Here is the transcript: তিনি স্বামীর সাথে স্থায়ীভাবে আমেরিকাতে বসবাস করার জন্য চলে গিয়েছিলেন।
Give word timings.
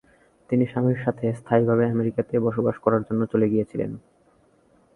তিনি 0.49 0.63
স্বামীর 0.65 0.99
সাথে 1.05 1.25
স্থায়ীভাবে 1.39 1.83
আমেরিকাতে 1.87 2.33
বসবাস 2.39 2.75
করার 2.79 3.01
জন্য 3.07 3.21
চলে 3.25 3.47
গিয়েছিলেন। 3.49 3.91